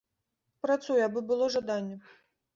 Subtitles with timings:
[0.65, 1.95] Працуй, абы было жаданне!